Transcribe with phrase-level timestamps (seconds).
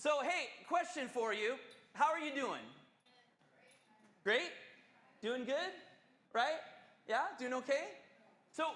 [0.00, 1.56] So, hey, question for you.
[1.92, 2.64] How are you doing?
[4.24, 4.48] Great?
[5.20, 5.74] Doing good?
[6.32, 6.56] Right?
[7.06, 7.24] Yeah?
[7.38, 7.88] Doing okay?
[8.50, 8.68] So,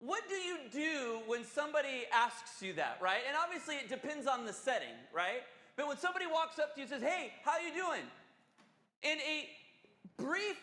[0.00, 3.22] what do you do when somebody asks you that, right?
[3.26, 5.40] And obviously it depends on the setting, right?
[5.76, 8.04] But when somebody walks up to you and says, "Hey, how are you doing?"
[9.02, 9.48] In a
[10.18, 10.60] brief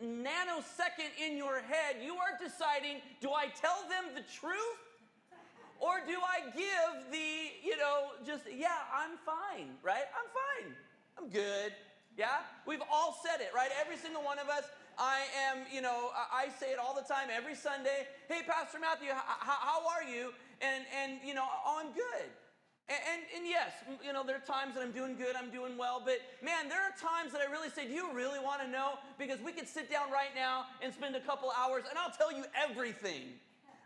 [0.00, 4.78] nanosecond in your head, you are deciding, do I tell them the truth?
[5.82, 10.06] Or do I give the, you know, just, yeah, I'm fine, right?
[10.14, 10.70] I'm fine.
[11.18, 11.74] I'm good.
[12.16, 12.46] Yeah?
[12.70, 13.70] We've all said it, right?
[13.82, 14.70] Every single one of us.
[14.96, 18.06] I am, you know, I say it all the time, every Sunday.
[18.28, 20.30] Hey, Pastor Matthew, how are you?
[20.60, 22.30] And, and you know, oh, I'm good.
[22.88, 23.72] And, and, and, yes,
[24.06, 26.82] you know, there are times that I'm doing good, I'm doing well, but man, there
[26.82, 28.98] are times that I really say, Do you really want to know?
[29.18, 32.30] Because we could sit down right now and spend a couple hours and I'll tell
[32.30, 33.40] you everything.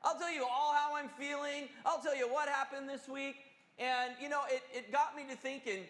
[0.06, 3.34] I'll tell you all how I'm feeling, I'll tell you what happened this week.
[3.76, 5.82] And, you know, it, it got me to thinking,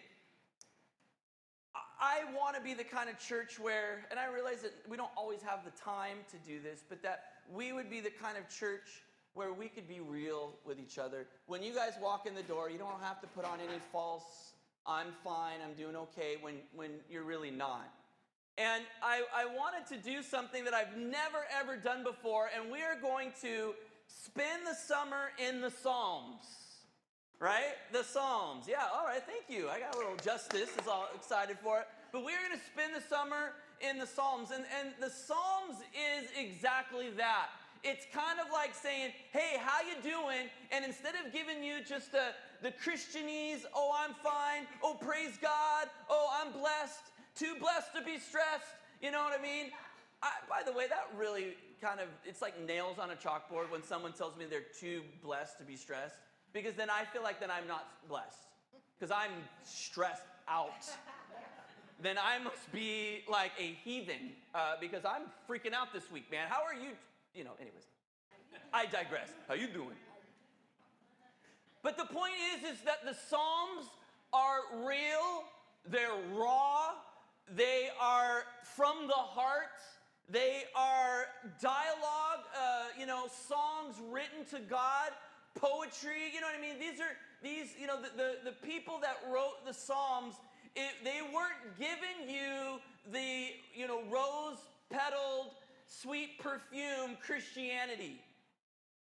[2.01, 5.11] I want to be the kind of church where, and I realize that we don't
[5.15, 8.49] always have the time to do this, but that we would be the kind of
[8.49, 9.03] church
[9.35, 11.27] where we could be real with each other.
[11.45, 14.53] When you guys walk in the door, you don't have to put on any false,
[14.87, 17.87] I'm fine, I'm doing okay, when, when you're really not.
[18.57, 22.81] And I, I wanted to do something that I've never ever done before, and we
[22.81, 23.75] are going to
[24.07, 26.57] spend the summer in the Psalms
[27.39, 27.77] right?
[27.91, 28.65] The Psalms.
[28.67, 29.69] Yeah, all right, thank you.
[29.69, 31.87] I got a little justice, is all excited for it.
[32.11, 34.51] But we're going to spend the summer in the Psalms.
[34.51, 37.49] And, and the Psalms is exactly that.
[37.83, 40.49] It's kind of like saying, hey, how you doing?
[40.71, 45.87] And instead of giving you just the, the Christianese, oh, I'm fine, oh, praise God,
[46.09, 49.69] oh, I'm blessed, too blessed to be stressed, you know what I mean?
[50.23, 53.83] I, by the way, that really kind of, it's like nails on a chalkboard when
[53.83, 56.15] someone tells me they're too blessed to be stressed
[56.53, 58.47] because then I feel like then I'm not blessed
[58.97, 59.31] because I'm
[59.63, 60.87] stressed out.
[62.01, 66.47] then I must be like a heathen uh, because I'm freaking out this week, man.
[66.49, 66.91] How are you?
[67.35, 67.85] You know, anyways.
[68.73, 69.29] I digress.
[69.47, 69.95] How you doing?
[71.83, 73.87] But the point is, is that the Psalms
[74.33, 75.43] are real,
[75.89, 76.89] they're raw,
[77.55, 78.43] they are
[78.75, 79.79] from the heart,
[80.29, 81.25] they are
[81.61, 85.11] dialogue, uh, you know, songs written to God
[85.55, 86.31] poetry.
[86.33, 86.79] You know what I mean?
[86.79, 90.35] These are these, you know, the, the, the people that wrote the Psalms,
[90.75, 92.79] it, they weren't giving you
[93.11, 94.57] the, you know, rose
[94.89, 95.51] petaled,
[95.85, 98.21] sweet perfume Christianity.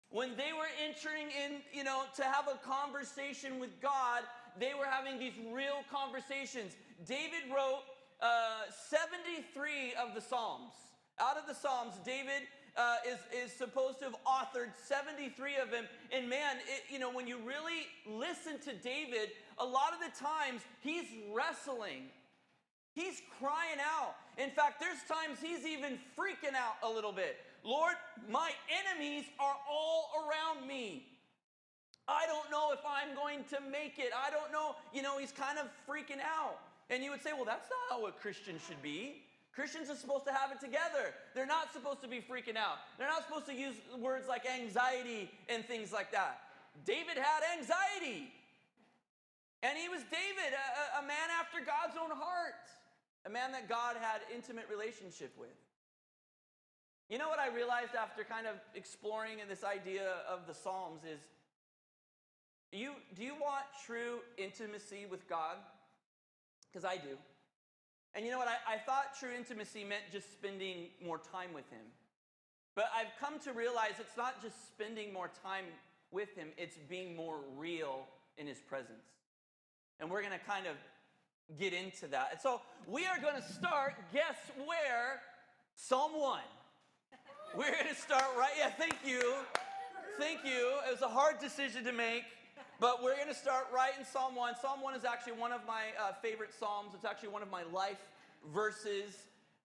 [0.10, 4.22] When they were entering in, you know, to have a conversation with God,
[4.60, 6.74] they were having these real conversations.
[7.08, 7.82] David wrote
[8.22, 10.72] uh, 73 of the Psalms.
[11.20, 12.44] Out of the Psalms, David
[12.78, 15.86] uh, is, is supposed to have authored 73 of them.
[16.12, 20.18] And man, it, you know, when you really listen to David, a lot of the
[20.20, 22.10] times he's wrestling.
[22.94, 24.16] He's crying out.
[24.38, 27.38] In fact, there's times he's even freaking out a little bit.
[27.64, 27.96] Lord,
[28.30, 31.06] my enemies are all around me.
[32.08, 34.12] I don't know if I'm going to make it.
[34.16, 34.76] I don't know.
[34.94, 36.60] You know, he's kind of freaking out.
[36.90, 39.25] And you would say, well, that's not how a Christian should be.
[39.56, 41.16] Christians are supposed to have it together.
[41.34, 42.84] They're not supposed to be freaking out.
[42.98, 46.42] They're not supposed to use words like anxiety and things like that.
[46.84, 48.28] David had anxiety.
[49.64, 52.68] And he was David, a, a, man after God's own heart,
[53.26, 55.56] a man that God had intimate relationship with.
[57.10, 61.02] You know what I realized after kind of exploring in this idea of the Psalms
[61.04, 61.22] is
[62.72, 65.56] you do you want true intimacy with God?
[66.68, 67.18] Because I do.
[68.16, 68.48] And you know what?
[68.48, 71.86] I, I thought true intimacy meant just spending more time with Him.
[72.74, 75.66] But I've come to realize it's not just spending more time
[76.12, 79.06] with Him, it's being more real in His presence.
[80.00, 80.76] And we're going to kind of
[81.60, 82.30] get into that.
[82.32, 85.22] And so we are going to start, guess where?
[85.76, 86.40] Psalm 1.
[87.56, 88.52] We're going to start right.
[88.58, 89.36] Yeah, thank you.
[90.18, 90.74] Thank you.
[90.88, 92.24] It was a hard decision to make.
[92.78, 94.56] But we're going to start right in Psalm 1.
[94.62, 96.92] Psalm 1 is actually one of my uh, favorite Psalms.
[96.94, 98.02] It's actually one of my life
[98.54, 99.16] verses.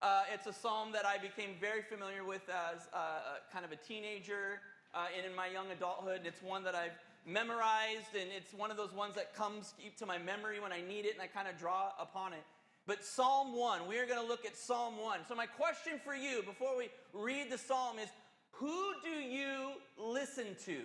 [0.01, 3.77] Uh, it's a psalm that I became very familiar with as uh, kind of a
[3.77, 4.61] teenager
[4.95, 6.19] uh, and in my young adulthood.
[6.19, 6.95] And It's one that I've
[7.27, 11.05] memorized, and it's one of those ones that comes to my memory when I need
[11.05, 12.45] it, and I kind of draw upon it.
[12.87, 15.21] But Psalm 1, we are going to look at Psalm 1.
[15.29, 18.09] So, my question for you before we read the psalm is
[18.53, 20.83] who do you listen to?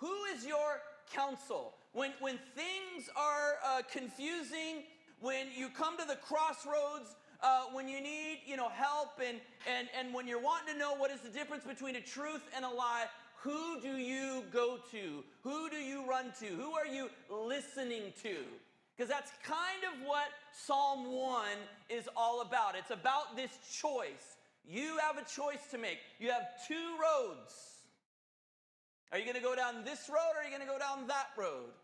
[0.00, 0.80] Who is your
[1.12, 1.74] counsel?
[1.92, 4.84] When, when things are uh, confusing,
[5.20, 9.88] when you come to the crossroads, uh, when you need you know, help, and, and,
[9.98, 12.68] and when you're wanting to know what is the difference between a truth and a
[12.68, 13.06] lie,
[13.42, 15.24] who do you go to?
[15.42, 16.46] Who do you run to?
[16.46, 18.36] Who are you listening to?
[18.96, 21.46] Because that's kind of what Psalm 1
[21.88, 22.74] is all about.
[22.76, 23.50] It's about this
[23.80, 24.36] choice.
[24.68, 25.98] You have a choice to make.
[26.18, 27.79] You have two roads.
[29.12, 31.08] Are you going to go down this road or are you going to go down
[31.08, 31.74] that road?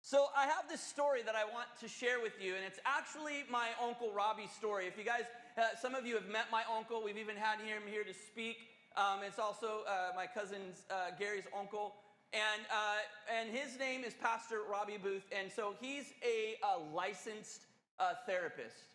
[0.00, 3.44] So, I have this story that I want to share with you, and it's actually
[3.50, 4.86] my Uncle Robbie's story.
[4.86, 5.24] If you guys,
[5.58, 8.56] uh, some of you have met my uncle, we've even had him here to speak.
[8.96, 11.92] Um, it's also uh, my cousin's uh, Gary's uncle,
[12.32, 13.04] and uh,
[13.38, 17.66] and his name is Pastor Robbie Booth, and so he's a, a licensed
[18.00, 18.88] uh, therapist.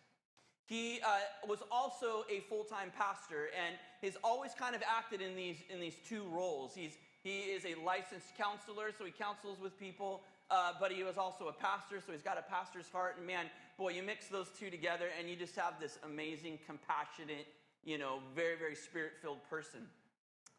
[0.66, 5.56] He uh, was also a full-time pastor, and he's always kind of acted in these
[5.70, 6.74] in these two roles.
[6.74, 11.16] He's he is a licensed counselor, so he counsels with people uh, but he was
[11.16, 13.16] also a pastor, so he's got a pastor's heart.
[13.18, 13.46] And man,
[13.78, 17.46] boy, you mix those two together, and you just have this amazing, compassionate,
[17.84, 19.80] you know, very, very spirit filled person.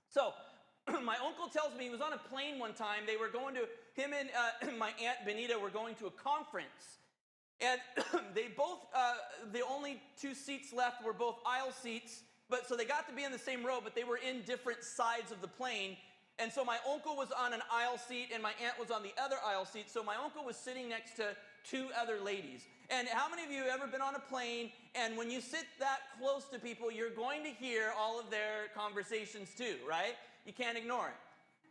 [0.09, 0.33] So,
[1.03, 3.03] my uncle tells me he was on a plane one time.
[3.05, 3.61] They were going to,
[3.93, 6.99] him and uh, my aunt Benita were going to a conference.
[7.61, 7.79] And
[8.33, 9.13] they both, uh,
[9.53, 12.21] the only two seats left were both aisle seats.
[12.49, 14.83] But so they got to be in the same row, but they were in different
[14.83, 15.97] sides of the plane.
[16.37, 19.13] And so my uncle was on an aisle seat and my aunt was on the
[19.21, 19.89] other aisle seat.
[19.89, 22.61] So my uncle was sitting next to two other ladies.
[22.89, 25.65] And how many of you have ever been on a plane and when you sit
[25.79, 30.15] that close to people, you're going to hear all of their conversations too, right?
[30.45, 31.15] You can't ignore it.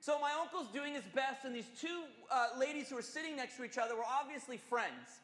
[0.00, 3.56] So my uncle's doing his best, and these two uh, ladies who were sitting next
[3.56, 5.22] to each other were obviously friends.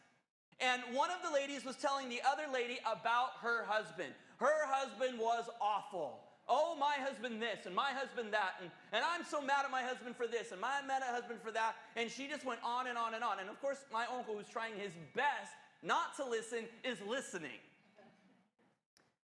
[0.59, 4.15] And one of the ladies was telling the other lady about her husband.
[4.41, 6.21] Her husband was awful
[6.51, 9.83] oh, my husband this and my husband that, and, and I'm so mad at my
[9.83, 11.77] husband for this and my mad at husband for that.
[11.97, 13.39] And she just went on and on and on.
[13.39, 17.63] And of course, my uncle, who's trying his best not to listen, is listening.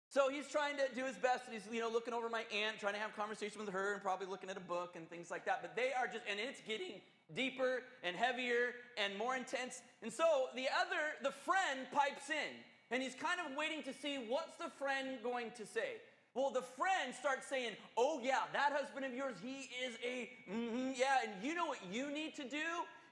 [0.09, 2.81] So he's trying to do his best, and he's you know looking over my aunt,
[2.81, 5.45] trying to have conversation with her, and probably looking at a book and things like
[5.45, 5.63] that.
[5.63, 7.01] But they are just, and it's getting
[7.37, 9.83] deeper and heavier and more intense.
[10.03, 12.59] And so the other, the friend pipes in,
[12.91, 16.01] and he's kind of waiting to see what's the friend going to say.
[16.35, 20.93] Well, the friend starts saying, Oh, yeah, that husband of yours, he is a, mm-hmm,
[20.95, 22.67] yeah, and you know what you need to do?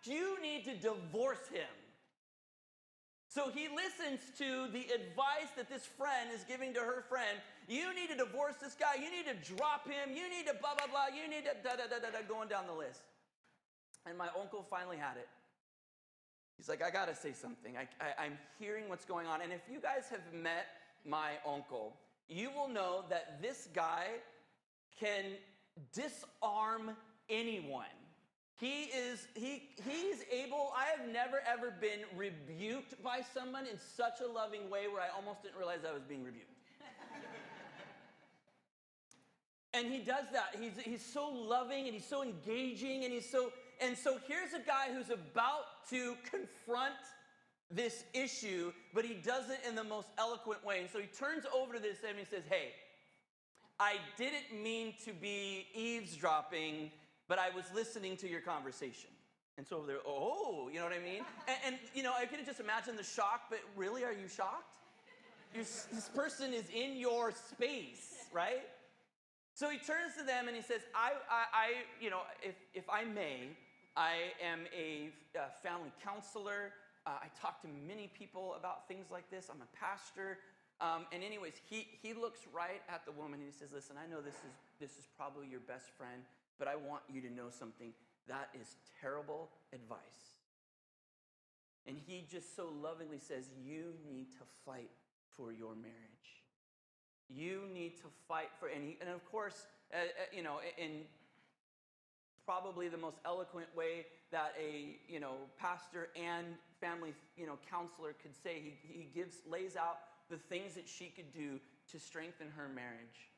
[0.04, 1.66] You need to divorce him.
[3.28, 7.38] So he listens to the advice that this friend is giving to her friend.
[7.68, 8.94] You need to divorce this guy.
[8.96, 10.16] You need to drop him.
[10.16, 11.14] You need to blah, blah, blah.
[11.14, 13.02] You need to da, da, da, da, da, going down the list.
[14.06, 15.28] And my uncle finally had it.
[16.58, 17.76] He's like, I got to say something.
[17.76, 19.40] I, I, I'm hearing what's going on.
[19.40, 20.66] And if you guys have met
[21.06, 21.94] my uncle,
[22.28, 24.06] you will know that this guy
[24.98, 25.24] can
[25.92, 26.90] disarm
[27.30, 27.86] anyone.
[28.56, 34.20] He is he he's able I have never ever been rebuked by someone in such
[34.20, 36.46] a loving way where I almost didn't realize I was being rebuked.
[39.74, 40.56] and he does that.
[40.60, 44.64] He's he's so loving and he's so engaging and he's so and so here's a
[44.66, 46.94] guy who's about to confront
[47.70, 50.80] this issue, but he does it in the most eloquent way.
[50.80, 52.72] And so he turns over to this and he says, Hey,
[53.78, 56.90] I didn't mean to be eavesdropping,
[57.28, 59.10] but I was listening to your conversation.
[59.56, 61.24] And so they're, oh, you know what I mean?
[61.48, 64.76] and, and, you know, I can just imagine the shock, but really, are you shocked?
[65.54, 68.62] You're, this person is in your space, right?
[69.54, 71.68] So he turns to them and he says, I, I, I
[72.00, 73.48] you know, if, if I may,
[73.98, 76.70] I am a, a family counselor.
[77.04, 79.50] Uh, I talk to many people about things like this.
[79.50, 80.38] I'm a pastor.
[80.80, 84.06] Um, and anyways, he, he looks right at the woman and he says, listen, I
[84.08, 86.22] know this is, this is probably your best friend,
[86.60, 87.92] but I want you to know something.
[88.28, 90.38] That is terrible advice.
[91.84, 94.90] And he just so lovingly says, you need to fight
[95.34, 96.44] for your marriage.
[97.28, 101.02] You need to fight for, and, he, and of course, uh, uh, you know, in
[102.48, 106.46] probably the most eloquent way that a, you know, pastor and
[106.80, 108.56] family, you know, counselor could say.
[108.64, 110.00] He, he gives, lays out
[110.30, 111.60] the things that she could do
[111.92, 113.28] to strengthen her marriage.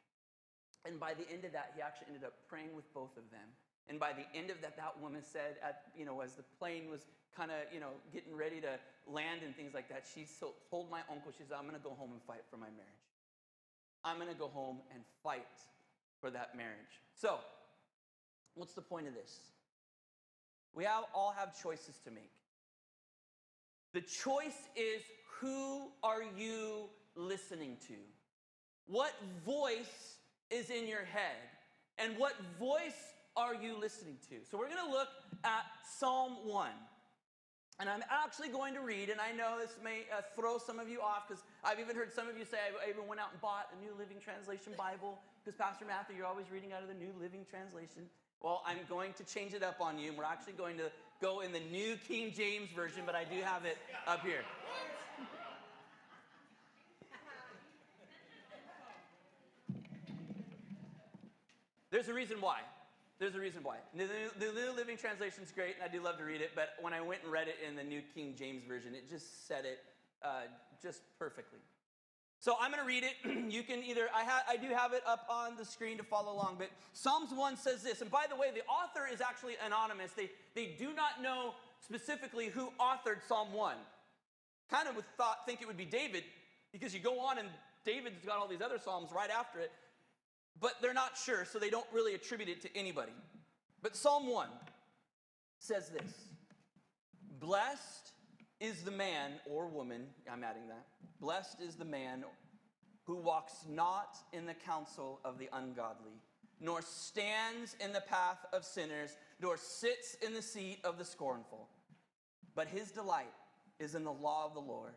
[0.87, 3.51] And by the end of that, he actually ended up praying with both of them.
[3.89, 6.87] And by the end of that, that woman said, at, you know, as the plane
[6.89, 7.03] was
[7.35, 8.79] kind of, you know, getting ready to
[9.11, 10.23] land and things like that, she
[10.71, 13.07] told my uncle, she said, I'm going to go home and fight for my marriage.
[14.07, 15.59] I'm going to go home and fight
[16.23, 17.03] for that marriage.
[17.19, 17.43] So,
[18.55, 19.39] what's the point of this?
[20.75, 22.31] We all have choices to make.
[23.93, 25.03] The choice is
[25.41, 27.95] who are you listening to?
[28.87, 29.13] What
[29.45, 30.19] voice
[30.51, 31.37] is in your head?
[31.99, 34.37] And what voice are you listening to?
[34.49, 35.09] So we're going to look
[35.45, 35.65] at
[35.99, 36.71] Psalm 1.
[37.81, 40.89] And I'm actually going to read, and I know this may uh, throw some of
[40.89, 43.41] you off because I've even heard some of you say, I even went out and
[43.41, 46.95] bought a New Living Translation Bible because Pastor Matthew, you're always reading out of the
[46.95, 48.05] New Living Translation.
[48.43, 51.53] Well, I'm going to change it up on you, we're actually going to go in
[51.53, 54.41] the New King James Version, but I do have it up here.
[61.91, 62.61] There's a reason why.
[63.19, 63.77] There's a reason why.
[63.95, 64.07] The,
[64.41, 67.03] New Living Translation is great, and I do love to read it, but when I
[67.03, 69.81] went and read it in the New King James Version, it just said it
[70.23, 70.43] uh,
[70.83, 71.59] just perfectly.
[72.41, 73.15] So I'm going to read it.
[73.53, 76.33] you can either, I, ha, I do have it up on the screen to follow
[76.33, 78.01] along, but Psalms 1 says this.
[78.01, 80.11] And by the way, the author is actually anonymous.
[80.13, 81.55] They, they do not know
[81.85, 83.77] specifically who authored Psalm 1.
[84.71, 86.25] Kind of would thought, think it would be David,
[86.73, 87.49] because you go on and
[87.85, 89.71] David's got all these other Psalms right after it
[90.61, 93.13] but they're not sure, so they don't really attribute it to anybody.
[93.83, 94.49] But Psalm 1
[95.59, 96.13] says this
[97.41, 98.13] Blessed
[98.61, 100.87] is the man or woman, I'm adding that.
[101.21, 102.25] Blessed is the man
[103.05, 106.23] who walks not in the counsel of the ungodly,
[106.61, 111.69] nor stands in the path of sinners, nor sits in the seat of the scornful.
[112.55, 113.33] But his delight
[113.79, 114.95] is in the law of the Lord,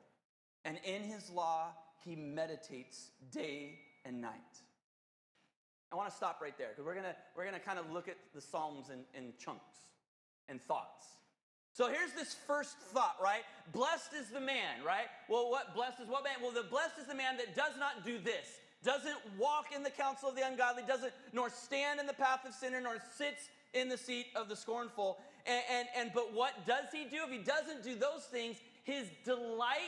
[0.63, 1.71] and in his law
[2.05, 4.33] he meditates day and night.
[5.91, 8.07] I want to stop right there because we're going to we're to kind of look
[8.07, 9.77] at the Psalms in, in chunks
[10.49, 11.05] and thoughts.
[11.73, 13.41] So here's this first thought, right?
[13.73, 15.07] Blessed is the man, right?
[15.27, 16.33] Well, what blessed is what man?
[16.41, 19.89] Well, the blessed is the man that does not do this, doesn't walk in the
[19.89, 23.89] counsel of the ungodly, doesn't nor stand in the path of sinner, nor sits in
[23.89, 25.17] the seat of the scornful.
[25.47, 27.23] And, and, and but what does he do?
[27.25, 29.79] If he doesn't do those things, his delight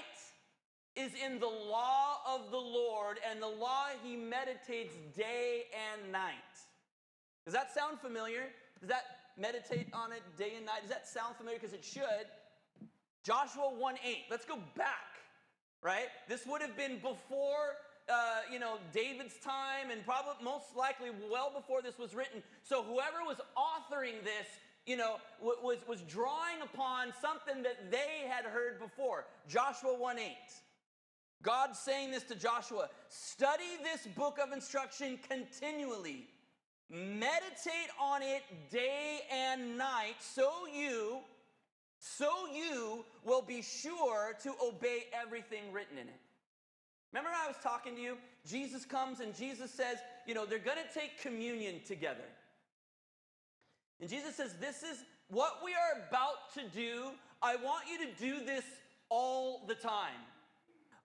[0.96, 6.34] is in the law of the Lord, and the law he meditates day and night.
[7.46, 8.48] Does that sound familiar?
[8.80, 9.04] Does that
[9.38, 10.82] meditate on it day and night?
[10.82, 11.60] Does that sound familiar?
[11.60, 12.28] Because it should.
[13.24, 14.18] Joshua 1 8.
[14.30, 15.18] Let's go back,
[15.82, 16.08] right?
[16.28, 17.78] This would have been before.
[18.08, 22.44] Uh, you know David's time, and probably most likely well before this was written.
[22.62, 24.46] So whoever was authoring this,
[24.86, 29.26] you know, was was drawing upon something that they had heard before.
[29.48, 30.32] Joshua 1 8.
[31.46, 36.28] God saying this to Joshua study this book of instruction continually,
[36.90, 41.20] meditate on it day and night, so you
[41.98, 46.20] so you will be sure to obey everything written in it.
[47.12, 48.18] Remember I was talking to you?
[48.48, 52.26] Jesus comes and Jesus says, you know, they're going to take communion together.
[54.00, 57.12] And Jesus says, This is what we are about to do.
[57.42, 58.64] I want you to do this
[59.10, 60.20] all the time.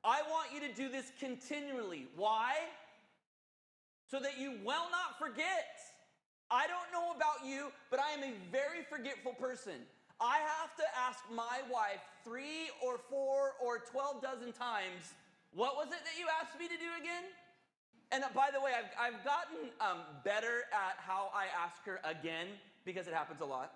[0.04, 2.08] I want you to do this continually.
[2.16, 2.54] Why?
[4.10, 5.78] So that you will not forget.
[6.50, 9.86] I don't know about you, but I am a very forgetful person.
[10.20, 15.14] I have to ask my wife three or four or 12 dozen times,
[15.54, 17.22] what was it that you asked me to do again?
[18.10, 22.00] And uh, by the way, I've, I've gotten um, better at how I ask her
[22.02, 22.48] again
[22.84, 23.72] because it happens a lot.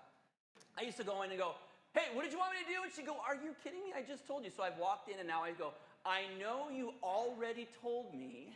[0.76, 1.54] I used to go in and go,
[1.94, 2.82] hey, what did you want me to do?
[2.82, 3.94] And she'd go, are you kidding me?
[3.96, 4.50] I just told you.
[4.50, 5.72] So I've walked in and now I go,
[6.04, 8.50] I know you already told me.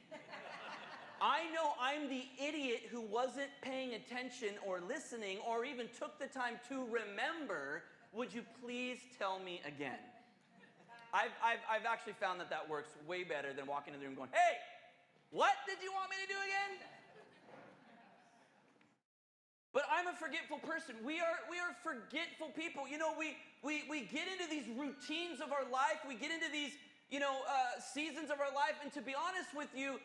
[1.21, 6.27] I know I'm the idiot who wasn't paying attention or listening or even took the
[6.27, 7.83] time to remember.
[8.13, 9.99] Would you please tell me again?
[11.13, 14.15] I've, I've, I've actually found that that works way better than walking in the room
[14.15, 14.59] going, hey,
[15.31, 16.73] what did you want me to do again?
[19.73, 20.97] But I'm a forgetful person.
[21.05, 22.89] We are, we are forgetful people.
[22.89, 26.51] You know, we, we, we get into these routines of our life, we get into
[26.51, 26.73] these
[27.11, 28.77] you know, uh, seasons of our life.
[28.83, 29.97] And to be honest with you,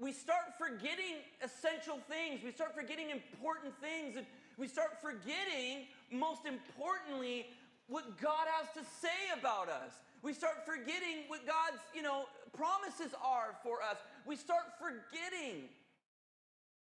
[0.00, 2.40] we start forgetting essential things.
[2.42, 4.16] We start forgetting important things.
[4.16, 4.24] And
[4.56, 7.46] we start forgetting, most importantly,
[7.86, 9.92] what God has to say about us.
[10.22, 12.24] We start forgetting what God's, you know,
[12.56, 13.98] promises are for us.
[14.24, 15.68] We start forgetting.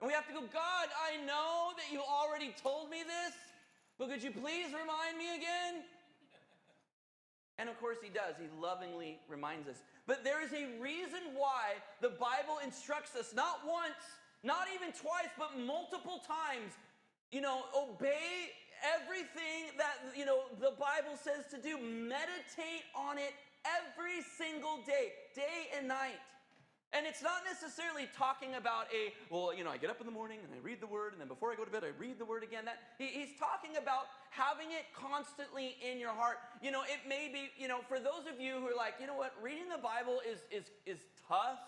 [0.00, 3.34] And we have to go, God, I know that you already told me this,
[3.98, 5.82] but could you please remind me again?
[7.58, 8.34] And of course, he does.
[8.38, 9.76] He lovingly reminds us.
[10.08, 14.00] But there is a reason why the Bible instructs us not once,
[14.42, 16.72] not even twice, but multiple times,
[17.30, 18.56] you know, obey
[18.96, 21.76] everything that, you know, the Bible says to do.
[21.76, 23.34] Meditate on it
[23.68, 26.16] every single day, day and night.
[26.92, 30.12] And it's not necessarily talking about a, well, you know, I get up in the
[30.12, 32.18] morning and I read the word, and then before I go to bed, I read
[32.18, 32.64] the word again.
[32.64, 36.38] That he, he's talking about having it constantly in your heart.
[36.62, 39.06] You know, it may be, you know, for those of you who are like, you
[39.06, 41.60] know what, reading the Bible is is is tough.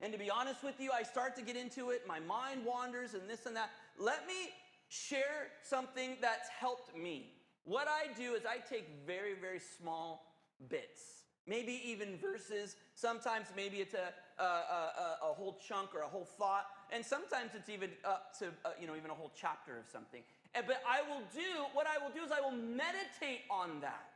[0.00, 3.14] And to be honest with you, I start to get into it, my mind wanders
[3.14, 3.70] and this and that.
[3.98, 4.50] Let me
[4.88, 7.32] share something that's helped me.
[7.64, 10.34] What I do is I take very, very small
[10.68, 12.76] bits, maybe even verses.
[12.94, 14.12] Sometimes maybe it's a,
[14.42, 18.46] a, a, a whole chunk or a whole thought, and sometimes it's even up to
[18.64, 20.22] uh, you know even a whole chapter of something.
[20.54, 24.08] But I will do what I will do is I will meditate on that.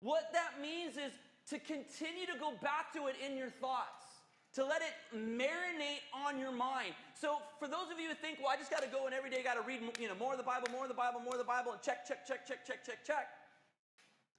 [0.00, 1.12] What that means is
[1.50, 4.10] to continue to go back to it in your thoughts
[4.54, 6.94] to let it marinate on your mind.
[7.14, 9.30] So for those of you who think, well, I just got to go and every
[9.30, 11.34] day got to read, you know, more of the Bible, more of the Bible, more
[11.34, 13.28] of the Bible, and check, check, check, check, check, check, check.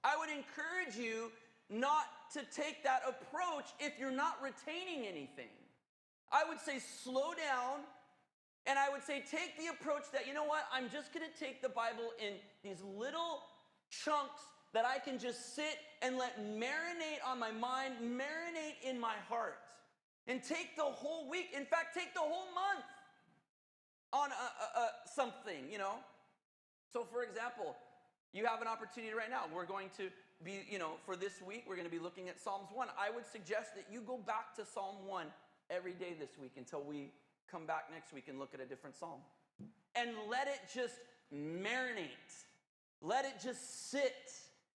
[0.04, 1.32] I would encourage you
[1.70, 5.52] not to take that approach if you're not retaining anything.
[6.32, 7.80] I would say slow down,
[8.66, 11.38] and I would say take the approach that, you know what, I'm just going to
[11.38, 13.40] take the Bible in these little
[13.90, 14.40] chunks
[14.72, 19.58] that I can just sit and let marinate on my mind, marinate in my heart
[20.26, 21.48] and take the whole week.
[21.54, 22.86] In fact, take the whole month
[24.12, 25.96] on a, a, a something, you know.
[26.92, 27.76] So, for example,
[28.32, 29.44] you have an opportunity right now.
[29.54, 30.08] We're going to
[30.44, 32.88] be, you know, for this week, we're going to be looking at Psalms 1.
[32.98, 35.26] I would suggest that you go back to Psalm 1
[35.70, 37.10] every day this week until we
[37.50, 39.20] come back next week and look at a different psalm.
[39.94, 40.94] And let it just
[41.34, 42.08] marinate,
[43.00, 44.32] let it just sit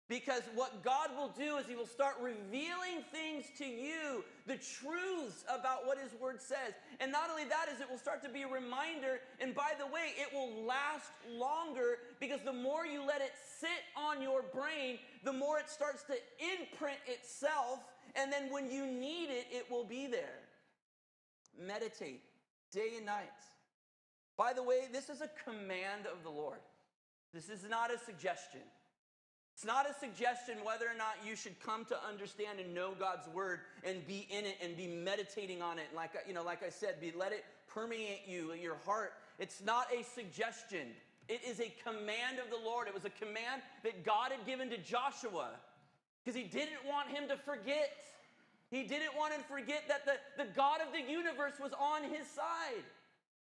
[0.09, 5.45] because what God will do is He will start revealing things to you, the truths
[5.47, 6.73] about what His Word says.
[6.99, 9.21] And not only that, is it will start to be a reminder.
[9.39, 13.69] And by the way, it will last longer because the more you let it sit
[13.97, 16.15] on your brain, the more it starts to
[16.59, 17.79] imprint itself.
[18.15, 20.39] And then when you need it, it will be there.
[21.59, 22.21] Meditate
[22.71, 23.29] day and night.
[24.35, 26.59] By the way, this is a command of the Lord.
[27.33, 28.61] This is not a suggestion.
[29.53, 33.27] It's not a suggestion whether or not you should come to understand and know God's
[33.29, 35.85] word and be in it and be meditating on it.
[35.95, 39.13] Like you know, like I said, be let it permeate you, your heart.
[39.39, 40.87] It's not a suggestion.
[41.29, 42.87] It is a command of the Lord.
[42.87, 45.51] It was a command that God had given to Joshua
[46.23, 47.95] because he didn't want him to forget.
[48.69, 52.03] He didn't want him to forget that the, the God of the universe was on
[52.03, 52.83] his side.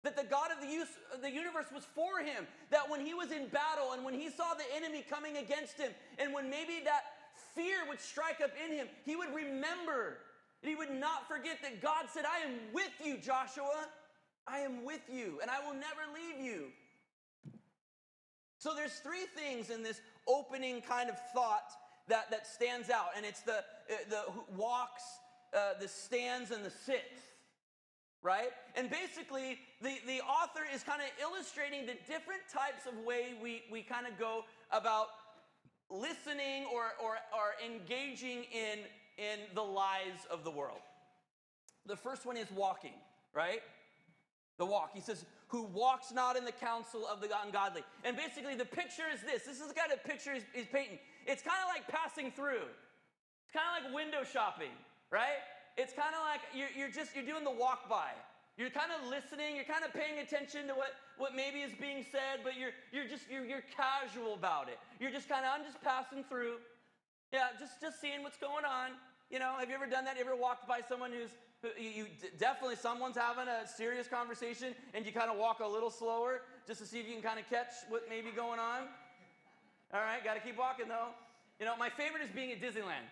[0.07, 0.87] That the God of the, use,
[1.21, 2.47] the universe was for him.
[2.71, 5.91] That when he was in battle and when he saw the enemy coming against him,
[6.17, 7.03] and when maybe that
[7.53, 10.19] fear would strike up in him, he would remember.
[10.63, 13.89] And he would not forget that God said, I am with you, Joshua.
[14.47, 16.67] I am with you, and I will never leave you.
[18.59, 21.73] So there's three things in this opening kind of thought
[22.07, 23.61] that, that stands out, and it's the,
[24.09, 24.23] the
[24.55, 25.03] walks,
[25.53, 27.27] uh, the stands, and the sits
[28.23, 28.49] right?
[28.75, 33.63] And basically, the, the author is kind of illustrating the different types of way we,
[33.71, 35.07] we kind of go about
[35.89, 38.79] listening or, or, or engaging in,
[39.17, 40.79] in the lies of the world.
[41.85, 42.93] The first one is walking,
[43.33, 43.61] right?
[44.57, 44.91] The walk.
[44.93, 47.83] He says, who walks not in the counsel of the ungodly.
[48.03, 49.43] And basically, the picture is this.
[49.43, 50.99] This is the kind of picture he's, he's painting.
[51.25, 52.67] It's kind of like passing through.
[53.45, 54.75] It's kind of like window shopping,
[55.09, 55.39] right?
[55.77, 58.09] It's kind of like you're, you're just, you're doing the walk by.
[58.57, 62.03] You're kind of listening, you're kind of paying attention to what, what maybe is being
[62.11, 64.79] said, but you're, you're just, you're, you're casual about it.
[64.99, 66.57] You're just kind of, I'm just passing through.
[67.31, 68.97] Yeah, just, just seeing what's going on.
[69.29, 70.15] You know, have you ever done that?
[70.17, 71.29] You ever walked by someone who's,
[71.61, 72.05] who, you, you
[72.39, 76.79] definitely someone's having a serious conversation and you kind of walk a little slower just
[76.81, 78.89] to see if you can kind of catch what may be going on?
[79.93, 81.13] All right, got to keep walking though.
[81.59, 83.05] You know, my favorite is being at Disneyland.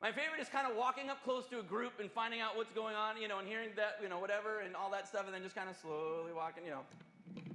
[0.00, 2.72] My favorite is kind of walking up close to a group and finding out what's
[2.72, 5.34] going on, you know, and hearing that, you know, whatever and all that stuff, and
[5.34, 6.82] then just kind of slowly walking, you know.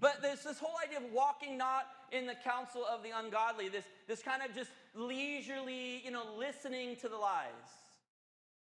[0.01, 3.85] But there's this whole idea of walking not in the counsel of the ungodly, this,
[4.07, 7.47] this kind of just leisurely, you know, listening to the lies.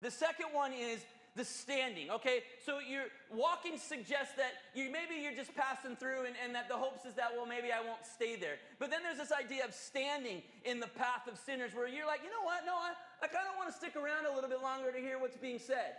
[0.03, 1.01] The second one is
[1.37, 2.11] the standing.
[2.11, 6.69] Okay, so your walking suggests that you maybe you're just passing through, and, and that
[6.69, 8.57] the hopes is that well maybe I won't stay there.
[8.79, 12.21] But then there's this idea of standing in the path of sinners, where you're like,
[12.25, 12.67] you know what?
[12.67, 15.19] No, I, I kind of want to stick around a little bit longer to hear
[15.19, 15.97] what's being said.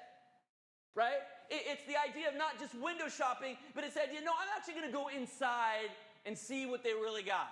[0.93, 1.23] Right?
[1.49, 4.49] It, it's the idea of not just window shopping, but it said, you know, I'm
[4.57, 5.89] actually going to go inside
[6.25, 7.51] and see what they really got.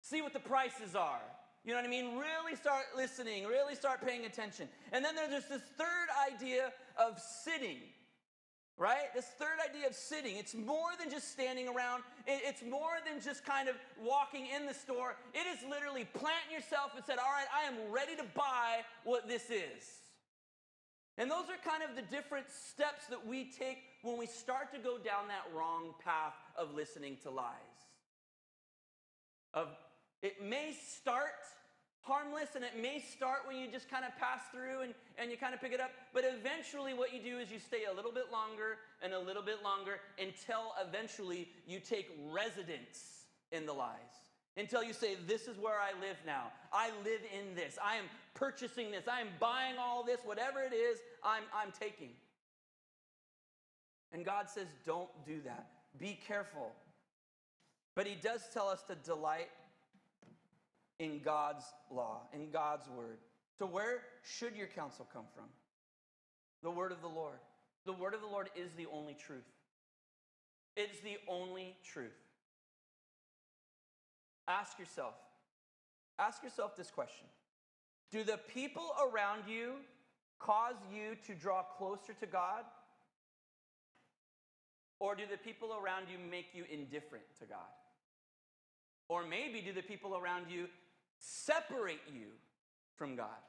[0.00, 1.20] See what the prices are.
[1.64, 2.18] You know what I mean?
[2.18, 4.68] Really start listening, really start paying attention.
[4.92, 7.78] And then there's this third idea of sitting,
[8.76, 9.14] right?
[9.14, 10.36] This third idea of sitting.
[10.36, 14.74] It's more than just standing around, it's more than just kind of walking in the
[14.74, 15.16] store.
[15.32, 19.26] It is literally planting yourself and said, All right, I am ready to buy what
[19.26, 20.04] this is.
[21.16, 24.78] And those are kind of the different steps that we take when we start to
[24.78, 27.54] go down that wrong path of listening to lies.
[29.54, 29.68] Of
[30.24, 31.44] it may start
[32.00, 35.36] harmless and it may start when you just kind of pass through and, and you
[35.36, 38.12] kind of pick it up, but eventually what you do is you stay a little
[38.12, 44.30] bit longer and a little bit longer until eventually you take residence in the lies.
[44.56, 46.52] until you say, This is where I live now.
[46.72, 47.78] I live in this.
[47.82, 49.06] I am purchasing this.
[49.06, 50.20] I am buying all this.
[50.24, 52.10] Whatever it is, I'm, I'm taking.
[54.12, 55.68] And God says, Don't do that.
[55.98, 56.72] Be careful.
[57.94, 59.48] But He does tell us to delight
[60.98, 63.18] in God's law, in God's word.
[63.58, 65.44] So, where should your counsel come from?
[66.62, 67.38] The word of the Lord.
[67.84, 69.44] The word of the Lord is the only truth.
[70.76, 72.12] It's the only truth.
[74.48, 75.14] Ask yourself,
[76.18, 77.26] ask yourself this question
[78.10, 79.74] Do the people around you
[80.38, 82.64] cause you to draw closer to God?
[85.00, 87.72] Or do the people around you make you indifferent to God?
[89.08, 90.66] Or maybe do the people around you
[91.24, 92.28] separate you
[92.96, 93.40] from God?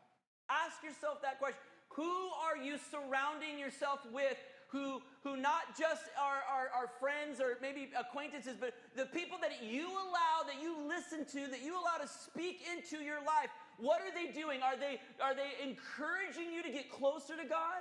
[0.50, 1.60] Ask yourself that question.
[1.96, 4.38] Who are you surrounding yourself with
[4.70, 9.64] who, who not just are, are, are friends or maybe acquaintances, but the people that
[9.64, 14.02] you allow, that you listen to, that you allow to speak into your life, what
[14.02, 14.62] are they doing?
[14.62, 17.80] Are they, are they encouraging you to get closer to God?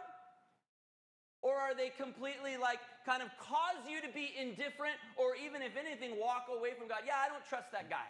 [1.43, 5.77] Or are they completely like kind of cause you to be indifferent or even if
[5.77, 7.03] anything, walk away from God?
[7.07, 8.09] Yeah, I don't trust that guy.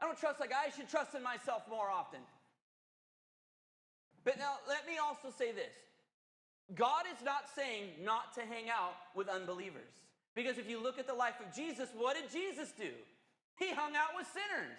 [0.00, 0.66] I don't trust guy.
[0.66, 2.20] I should trust in myself more often.
[4.24, 5.74] But now, let me also say this
[6.74, 9.90] God is not saying not to hang out with unbelievers.
[10.34, 12.90] Because if you look at the life of Jesus, what did Jesus do?
[13.58, 14.78] He hung out with sinners.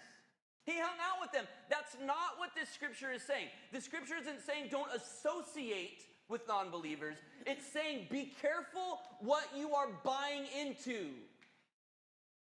[0.65, 1.45] He hung out with them.
[1.69, 3.47] That's not what this scripture is saying.
[3.73, 9.73] The scripture isn't saying don't associate with non believers, it's saying be careful what you
[9.73, 11.07] are buying into.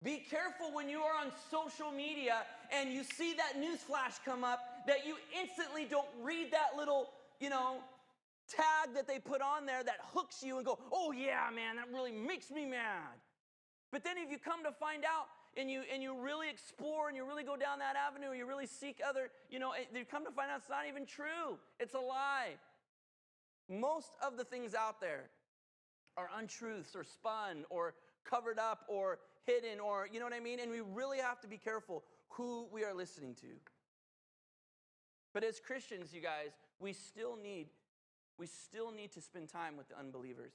[0.02, 4.42] Be careful when you are on social media and you see that news flash come
[4.42, 7.76] up that you instantly don't read that little, you know,
[8.48, 11.86] tag that they put on there that hooks you and go, oh yeah, man, that
[11.92, 13.14] really makes me mad.
[13.92, 17.16] But then if you come to find out and you and you really explore and
[17.16, 20.32] you really go down that avenue, you really seek other, you know, you come to
[20.32, 21.58] find out it's not even true.
[21.78, 22.54] It's a lie.
[23.68, 25.30] Most of the things out there
[26.16, 30.60] are untruths or spun or covered up or hidden or you know what I mean?
[30.60, 33.48] And we really have to be careful who we are listening to.
[35.34, 37.68] But as Christians, you guys, we still need
[38.38, 40.52] we still need to spend time with the unbelievers.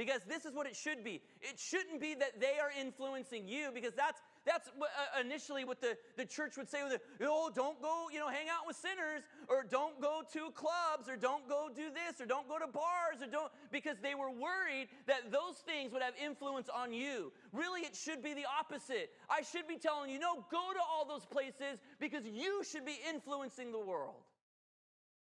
[0.00, 1.20] Because this is what it should be.
[1.42, 5.94] It shouldn't be that they are influencing you, because that's that's uh, initially what the,
[6.16, 7.02] the church would say with it.
[7.22, 11.16] Oh, don't go, you know, hang out with sinners, or don't go to clubs, or
[11.16, 14.88] don't go do this, or don't go to bars, or don't, because they were worried
[15.06, 17.30] that those things would have influence on you.
[17.52, 19.10] Really, it should be the opposite.
[19.28, 22.98] I should be telling you, no, go to all those places because you should be
[23.06, 24.24] influencing the world.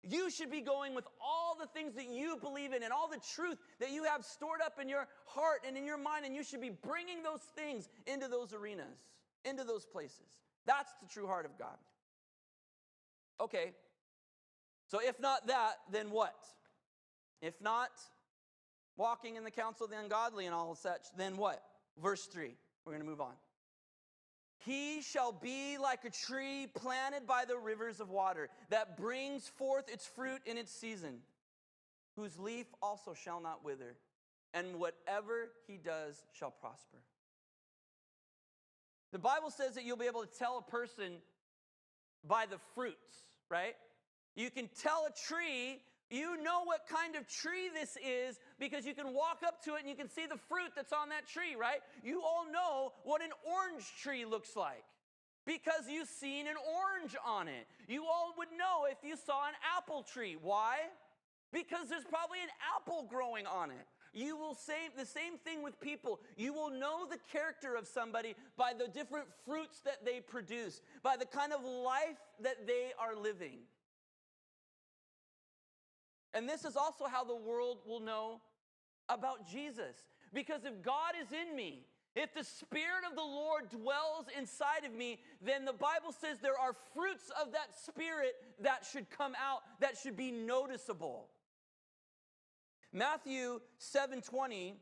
[0.04, 3.20] You should be going with all the things that you believe in and all the
[3.36, 6.44] truth that you have stored up in your heart and in your mind, and you
[6.44, 8.98] should be bringing those things into those arenas,
[9.46, 10.40] into those places.
[10.66, 11.78] That's the true heart of God.
[13.40, 13.74] Okay,
[14.88, 16.36] so if not that, then what?
[17.42, 17.90] If not
[18.98, 21.64] walking in the counsel of the ungodly and all such, then what?
[22.02, 22.56] Verse 3.
[22.86, 23.34] We're going to move on.
[24.66, 29.90] He shall be like a tree planted by the rivers of water that brings forth
[29.92, 31.20] its fruit in its season,
[32.16, 33.96] whose leaf also shall not wither,
[34.54, 37.00] and whatever he does shall prosper.
[39.12, 41.14] The Bible says that you'll be able to tell a person
[42.24, 43.18] by the fruits,
[43.50, 43.76] right?
[44.36, 48.94] You can tell a tree you know what kind of tree this is because you
[48.94, 51.56] can walk up to it and you can see the fruit that's on that tree,
[51.60, 51.80] right?
[52.04, 54.84] You all know what an orange tree looks like
[55.46, 57.66] because you've seen an orange on it.
[57.88, 60.38] You all would know if you saw an apple tree.
[60.42, 60.78] Why?
[61.52, 63.88] Because there's probably an apple growing on it.
[64.14, 66.20] You will say the same thing with people.
[66.36, 71.16] You will know the character of somebody by the different fruits that they produce, by
[71.16, 73.60] the kind of life that they are living.
[76.34, 78.42] And this is also how the world will know
[79.10, 79.96] about Jesus.
[80.34, 84.94] Because if God is in me, if the Spirit of the Lord dwells inside of
[84.94, 89.62] me, then the Bible says there are fruits of that Spirit that should come out,
[89.80, 91.30] that should be noticeable.
[92.94, 94.76] Matthew 7:20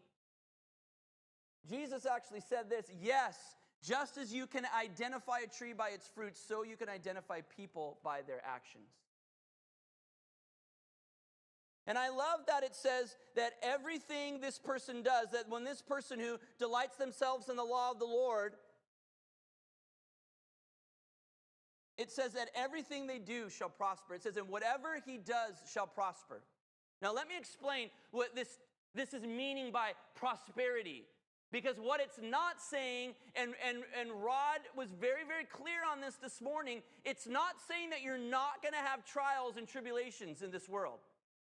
[1.69, 3.37] Jesus actually said this, yes,
[3.83, 7.99] just as you can identify a tree by its fruits, so you can identify people
[8.03, 8.89] by their actions.
[11.89, 16.19] And I love that it says that everything this person does, that when this person
[16.19, 18.53] who delights themselves in the law of the Lord,
[21.97, 24.13] it says that everything they do shall prosper.
[24.13, 26.43] It says, and whatever he does shall prosper.
[27.01, 28.59] Now, let me explain what this,
[28.93, 31.05] this is meaning by prosperity.
[31.51, 36.17] Because what it's not saying, and, and, and Rod was very, very clear on this
[36.17, 40.51] this morning, it's not saying that you're not going to have trials and tribulations in
[40.51, 40.99] this world.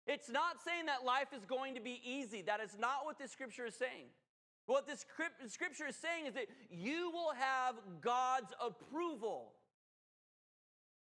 [0.09, 2.43] It's not saying that life is going to be easy.
[2.43, 4.07] That is not what this scripture is saying.
[4.65, 5.05] What this
[5.47, 9.53] scripture is saying is that you will have God's approval.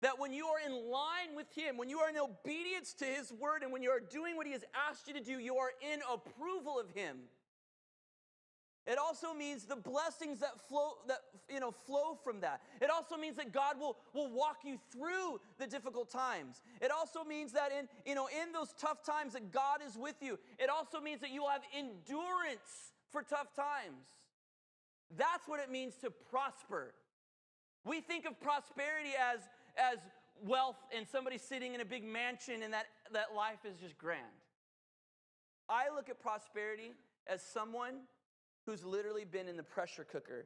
[0.02, 3.32] That when you are in line with Him, when you are in obedience to His
[3.32, 5.72] word, and when you are doing what He has asked you to do, you are
[5.82, 7.18] in approval of Him.
[8.88, 11.20] It also means the blessings that flow that
[11.50, 12.62] you know flow from that.
[12.80, 16.62] It also means that God will, will walk you through the difficult times.
[16.80, 20.16] It also means that in you know in those tough times that God is with
[20.22, 20.40] you.
[20.58, 24.08] It also means that you will have endurance for tough times.
[25.18, 26.94] That's what it means to prosper.
[27.84, 29.42] We think of prosperity as
[29.78, 30.00] as
[30.46, 34.24] wealth and somebody sitting in a big mansion and that, that life is just grand.
[35.68, 36.94] I look at prosperity
[37.28, 38.02] as someone
[38.68, 40.46] who's literally been in the pressure cooker,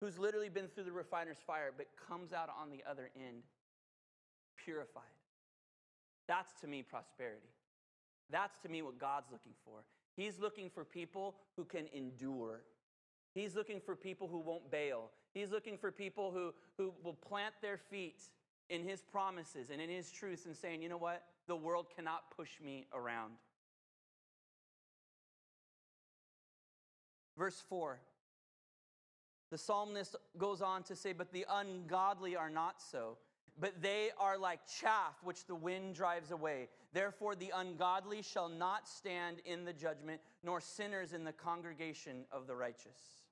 [0.00, 3.42] who's literally been through the refiner's fire, but comes out on the other end
[4.56, 5.02] purified.
[6.26, 7.48] That's to me prosperity.
[8.30, 9.84] That's to me what God's looking for.
[10.16, 12.62] He's looking for people who can endure.
[13.34, 15.10] He's looking for people who won't bail.
[15.34, 18.22] He's looking for people who, who will plant their feet
[18.70, 21.24] in His promises and in His truths and saying, you know what?
[21.48, 23.32] The world cannot push me around.
[27.36, 27.98] Verse 4.
[29.50, 33.18] The psalmist goes on to say, But the ungodly are not so,
[33.58, 36.68] but they are like chaff which the wind drives away.
[36.92, 42.46] Therefore, the ungodly shall not stand in the judgment, nor sinners in the congregation of
[42.46, 43.24] the righteous.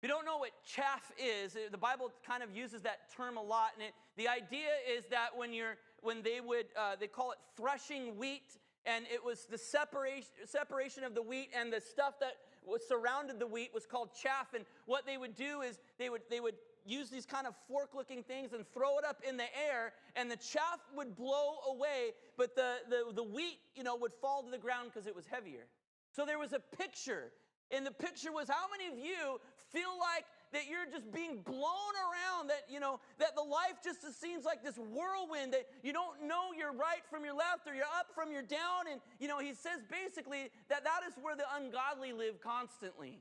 [0.00, 3.42] If you don't know what chaff is, the Bible kind of uses that term a
[3.42, 7.32] lot, and it, the idea is that when you're when they would uh, they call
[7.32, 8.56] it threshing wheat
[8.88, 12.32] and it was the separation, separation of the wheat and the stuff that
[12.66, 14.54] was surrounded the wheat was called chaff.
[14.54, 16.54] And what they would do is they would, they would
[16.86, 20.30] use these kind of fork looking things and throw it up in the air, and
[20.30, 24.50] the chaff would blow away, but the, the, the wheat, you know, would fall to
[24.50, 25.66] the ground because it was heavier.
[26.10, 27.30] So there was a picture,
[27.70, 29.38] and the picture was how many of you
[29.70, 34.02] feel like that you're just being blown around, that, you know, that the life just
[34.20, 37.92] seems like this whirlwind, that you don't know your right from your left or you're
[37.98, 38.88] up from your down.
[38.90, 43.20] And, you know, he says basically that that is where the ungodly live constantly.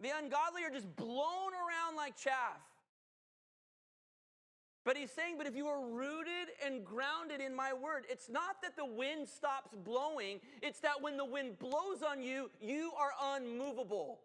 [0.00, 2.60] The ungodly are just blown around like chaff.
[4.82, 8.62] But he's saying, but if you are rooted and grounded in my word, it's not
[8.62, 13.36] that the wind stops blowing, it's that when the wind blows on you, you are
[13.36, 14.20] unmovable.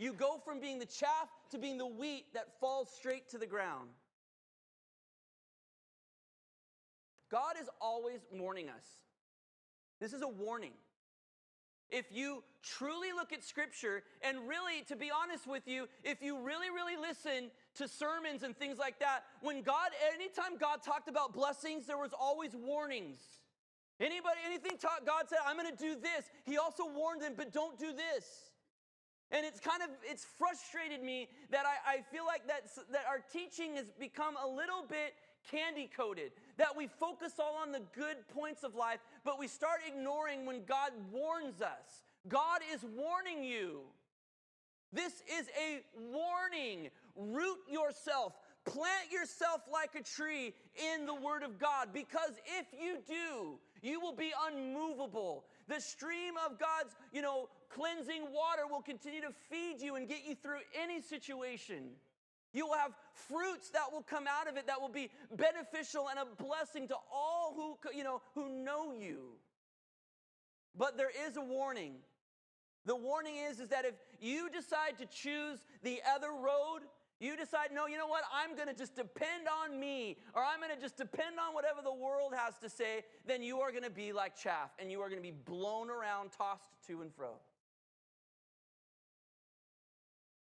[0.00, 3.46] You go from being the chaff to being the wheat that falls straight to the
[3.46, 3.90] ground.
[7.30, 8.86] God is always warning us.
[10.00, 10.72] This is a warning.
[11.90, 16.40] If you truly look at Scripture, and really, to be honest with you, if you
[16.40, 21.34] really, really listen to sermons and things like that, when God, anytime God talked about
[21.34, 23.20] blessings, there was always warnings.
[24.00, 26.30] Anybody, anything taught, God said, I'm to do this.
[26.46, 28.49] He also warned them, but don't do this.
[29.32, 33.20] And it's kind of, it's frustrated me that I, I feel like that, that our
[33.32, 35.14] teaching has become a little bit
[35.50, 39.80] candy coated, that we focus all on the good points of life, but we start
[39.86, 42.04] ignoring when God warns us.
[42.28, 43.80] God is warning you.
[44.92, 45.80] This is a
[46.12, 46.90] warning.
[47.16, 48.32] Root yourself,
[48.64, 50.54] plant yourself like a tree
[50.94, 55.44] in the Word of God, because if you do, you will be unmovable.
[55.68, 60.24] The stream of God's, you know, cleansing water will continue to feed you and get
[60.26, 61.90] you through any situation.
[62.52, 66.18] You will have fruits that will come out of it that will be beneficial and
[66.18, 69.36] a blessing to all who, you know, who know you.
[70.76, 71.94] But there is a warning.
[72.86, 76.80] The warning is, is that if you decide to choose the other road,
[77.20, 78.22] you decide, no, you know what?
[78.32, 81.82] I'm going to just depend on me, or I'm going to just depend on whatever
[81.84, 85.00] the world has to say, then you are going to be like chaff and you
[85.02, 87.32] are going to be blown around, tossed to and fro.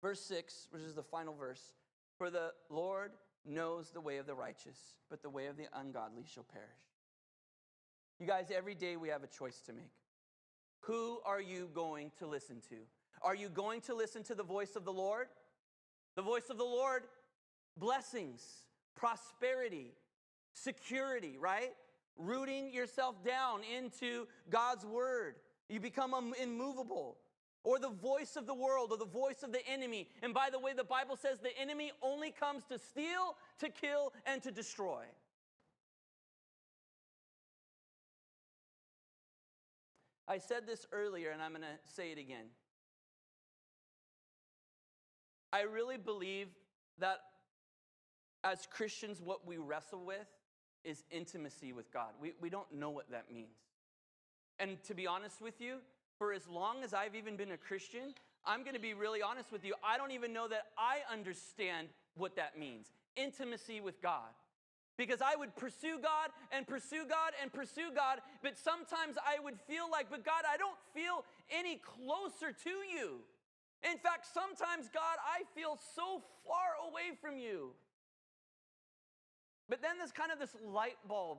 [0.03, 1.73] Verse 6, which is the final verse
[2.19, 3.13] For the Lord
[3.47, 6.69] knows the way of the righteous, but the way of the ungodly shall perish.
[8.21, 9.93] You guys, every day we have a choice to make.
[10.81, 12.77] Who are you going to listen to?
[13.23, 15.29] Are you going to listen to the voice of the Lord?
[16.17, 17.05] The voice of the Lord,
[17.77, 18.43] blessings,
[18.97, 19.93] prosperity,
[20.55, 21.73] security, right?
[22.17, 25.37] Rooting yourself down into God's word.
[25.69, 27.19] You become immovable.
[27.65, 30.09] Or the voice of the world or the voice of the enemy.
[30.23, 34.13] And by the way, the Bible says the enemy only comes to steal, to kill,
[34.25, 35.03] and to destroy.
[40.29, 42.47] I said this earlier and I'm going to say it again.
[45.53, 46.49] I really believe
[46.99, 47.19] that
[48.45, 50.27] as Christians, what we wrestle with
[50.85, 52.11] is intimacy with God.
[52.21, 53.57] We, we don't know what that means.
[54.59, 55.79] And to be honest with you,
[56.19, 59.53] for as long as I've even been a Christian, I'm going to be really honest
[59.53, 59.75] with you.
[59.85, 64.31] I don't even know that I understand what that means intimacy with God.
[64.99, 69.59] Because I would pursue God and pursue God and pursue God, but sometimes I would
[69.67, 73.21] feel like, but God, I don't feel any closer to you.
[73.83, 77.73] In fact, sometimes, God, I feel so far away from you.
[79.69, 81.39] But then this kind of this light bulb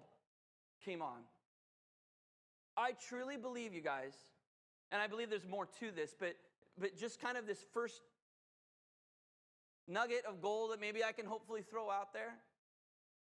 [0.83, 1.21] came on.
[2.75, 4.13] I truly believe, you guys,
[4.91, 6.35] and I believe there's more to this, but,
[6.79, 8.01] but just kind of this first
[9.87, 12.35] nugget of gold that maybe I can hopefully throw out there.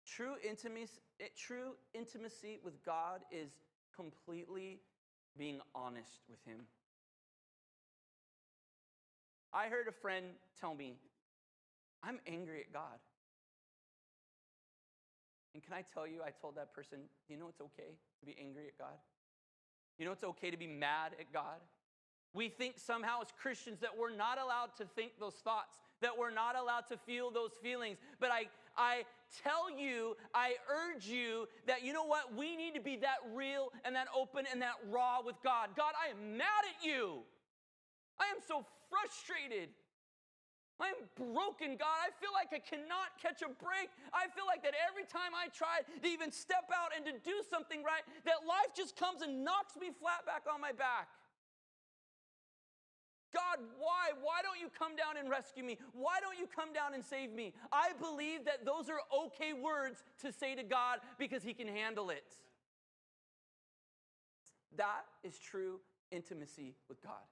[0.07, 3.51] True intimacy, eh, true intimacy with God is
[3.95, 4.81] completely
[5.37, 6.61] being honest with Him.
[9.53, 10.27] I heard a friend
[10.61, 10.95] tell me,
[12.03, 12.99] I'm angry at God.
[15.55, 18.37] And can I tell you, I told that person, you know it's okay to be
[18.41, 18.95] angry at God?
[19.99, 21.59] You know it's okay to be mad at God?
[22.33, 26.31] We think somehow as Christians that we're not allowed to think those thoughts, that we're
[26.31, 27.99] not allowed to feel those feelings.
[28.21, 28.45] But I,
[28.77, 29.05] I
[29.43, 32.35] tell you, I urge you that you know what?
[32.37, 35.71] We need to be that real and that open and that raw with God.
[35.77, 37.19] God, I am mad at you.
[38.21, 39.71] I am so frustrated.
[40.81, 41.93] I'm broken, God.
[42.01, 43.93] I feel like I cannot catch a break.
[44.17, 47.45] I feel like that every time I try to even step out and to do
[47.53, 51.13] something right, that life just comes and knocks me flat back on my back.
[53.33, 54.11] God, why?
[54.21, 55.79] Why don't you come down and rescue me?
[55.93, 57.53] Why don't you come down and save me?
[57.71, 62.11] I believe that those are okay words to say to God because He can handle
[62.11, 62.27] it.
[64.77, 65.79] That is true
[66.11, 67.23] intimacy with God.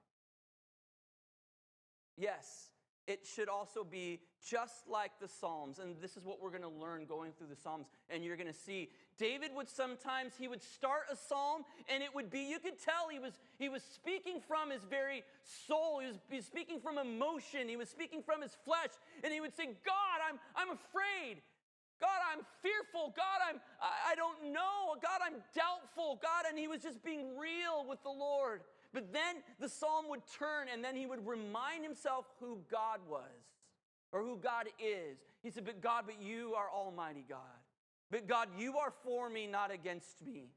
[2.18, 2.70] Yes,
[3.06, 5.78] it should also be just like the Psalms.
[5.78, 7.86] And this is what we're going to learn going through the Psalms.
[8.10, 12.14] And you're going to see David would sometimes, he would start a psalm and it
[12.14, 16.00] would be, you could tell he was, he was speaking from his very soul.
[16.00, 17.68] He was, he was speaking from emotion.
[17.68, 18.92] He was speaking from his flesh.
[19.24, 21.40] And he would say, God, I'm, I'm afraid.
[22.00, 23.14] God, I'm fearful.
[23.16, 24.94] God, I'm, I, I don't know.
[25.02, 26.20] God, I'm doubtful.
[26.22, 28.62] God, and he was just being real with the Lord.
[28.92, 33.22] But then the psalm would turn and then he would remind himself who God was
[34.12, 35.18] or who God is.
[35.42, 37.38] He said, But God, but you are Almighty God.
[38.10, 40.48] But God, you are for me, not against me.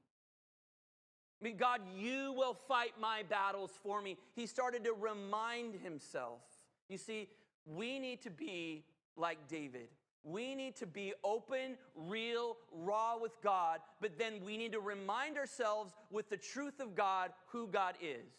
[1.42, 4.18] Mean, God, you will fight my battles for me.
[4.36, 6.42] He started to remind himself.
[6.88, 7.30] You see,
[7.66, 8.84] we need to be
[9.18, 9.88] like David.
[10.24, 15.38] We need to be open, real, raw with God, but then we need to remind
[15.38, 18.32] ourselves with the truth of God who God is.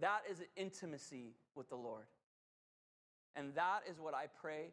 [0.00, 2.06] That is intimacy with the Lord.
[3.34, 4.72] And that is what I pray,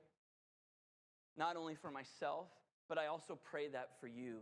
[1.37, 2.47] not only for myself,
[2.87, 4.37] but I also pray that for you.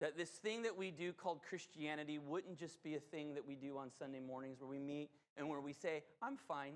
[0.00, 3.54] That this thing that we do called Christianity wouldn't just be a thing that we
[3.54, 6.74] do on Sunday mornings where we meet and where we say, I'm fine.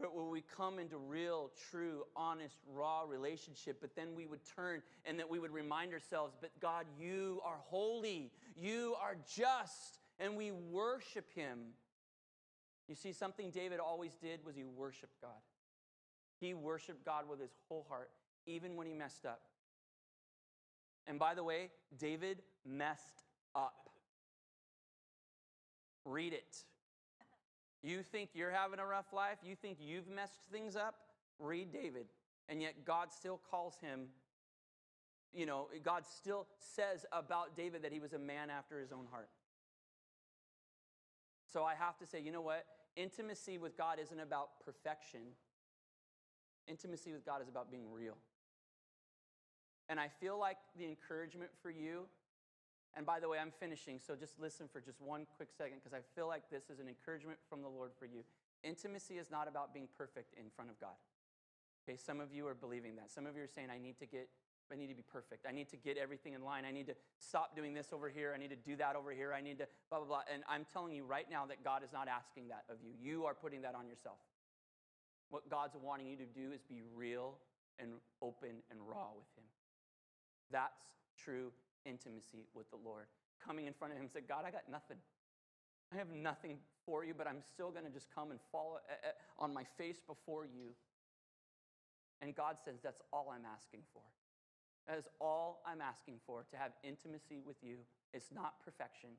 [0.00, 4.82] But when we come into real, true, honest, raw relationship, but then we would turn
[5.04, 10.36] and that we would remind ourselves, but God, you are holy, you are just, and
[10.36, 11.58] we worship Him.
[12.88, 15.30] You see, something David always did was he worshiped God.
[16.40, 18.10] He worshiped God with his whole heart,
[18.46, 19.40] even when he messed up.
[21.06, 23.22] And by the way, David messed
[23.54, 23.88] up.
[26.04, 26.64] Read it.
[27.84, 29.36] You think you're having a rough life?
[29.44, 30.94] You think you've messed things up?
[31.38, 32.06] Read David.
[32.48, 34.06] And yet God still calls him,
[35.34, 39.06] you know, God still says about David that he was a man after his own
[39.10, 39.28] heart.
[41.52, 42.64] So I have to say, you know what?
[42.96, 45.20] Intimacy with God isn't about perfection.
[46.66, 48.16] Intimacy with God is about being real.
[49.90, 52.06] And I feel like the encouragement for you
[52.96, 55.92] and by the way, I'm finishing, so just listen for just one quick second because
[55.92, 58.22] I feel like this is an encouragement from the Lord for you.
[58.62, 60.94] Intimacy is not about being perfect in front of God.
[61.82, 63.10] Okay, some of you are believing that.
[63.10, 64.28] Some of you are saying, I need to get,
[64.72, 65.44] I need to be perfect.
[65.46, 66.64] I need to get everything in line.
[66.64, 68.32] I need to stop doing this over here.
[68.32, 69.34] I need to do that over here.
[69.36, 70.22] I need to blah, blah, blah.
[70.32, 72.92] And I'm telling you right now that God is not asking that of you.
[72.96, 74.18] You are putting that on yourself.
[75.30, 77.34] What God's wanting you to do is be real
[77.80, 77.90] and
[78.22, 79.44] open and raw with Him.
[80.52, 80.78] That's
[81.18, 81.50] true
[81.84, 83.06] intimacy with the Lord.
[83.44, 84.96] Coming in front of Him and say, God, I got nothing.
[85.92, 88.94] I have nothing for you, but I'm still going to just come and fall eh,
[89.08, 90.74] eh, on my face before you.
[92.20, 94.02] And God says, That's all I'm asking for.
[94.88, 97.76] That is all I'm asking for to have intimacy with you.
[98.12, 99.10] It's not perfection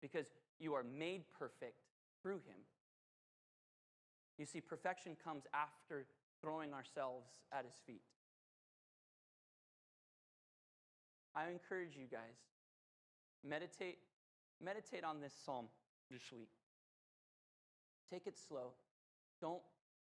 [0.00, 0.26] because
[0.58, 1.84] you are made perfect
[2.22, 2.60] through him.
[4.38, 6.06] You see, perfection comes after
[6.40, 8.00] throwing ourselves at his feet.
[11.34, 12.36] I encourage you guys,
[13.46, 13.98] meditate,
[14.62, 15.66] meditate on this psalm
[16.10, 16.50] this week.
[18.10, 18.72] Take it slow.
[19.40, 19.62] Don't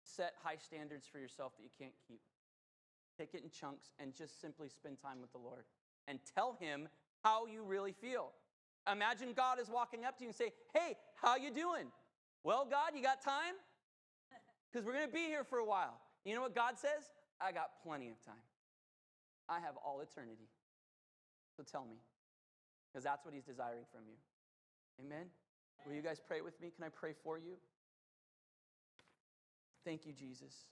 [0.04, 2.22] set high standards for yourself that you can't keep.
[3.18, 5.66] Take it in chunks and just simply spend time with the Lord
[6.08, 6.88] and tell him
[7.24, 8.32] how you really feel.
[8.92, 11.92] Imagine God is walking up to you and say, "Hey, how you doing?"
[12.44, 13.56] "Well, God, you got time?"
[14.74, 16.02] Cuz we're going to be here for a while.
[16.24, 17.12] You know what God says?
[17.40, 18.44] "I got plenty of time.
[19.48, 20.50] I have all eternity."
[21.62, 21.98] So tell me.
[22.94, 24.18] Cuz that's what he's desiring from you.
[25.00, 25.30] Amen.
[25.86, 26.72] Will you guys pray with me?
[26.72, 27.58] Can I pray for you?
[29.86, 30.66] Thank you, Jesus.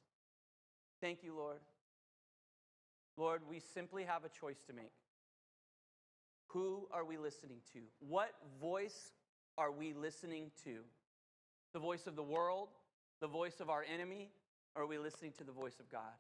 [1.00, 1.60] Thank you, Lord.
[3.18, 4.94] Lord, we simply have a choice to make.
[6.48, 7.82] Who are we listening to?
[8.00, 9.12] What voice
[9.58, 10.80] are we listening to?
[11.74, 12.70] The voice of the world?
[13.20, 14.32] The voice of our enemy?
[14.76, 16.18] Or are we listening to the voice of God?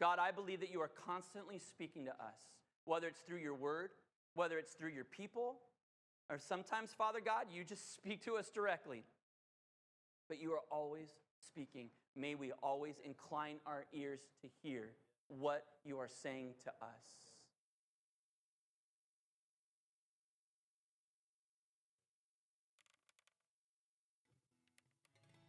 [0.00, 2.40] God, I believe that you are constantly speaking to us,
[2.84, 3.90] whether it's through your word,
[4.34, 5.56] whether it's through your people,
[6.30, 9.04] or sometimes, Father God, you just speak to us directly.
[10.28, 11.08] But you are always
[11.46, 11.88] speaking.
[12.16, 14.90] May we always incline our ears to hear
[15.28, 17.22] what you are saying to us.